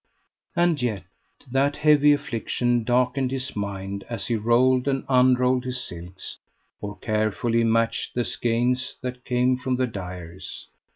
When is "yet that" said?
0.81-1.77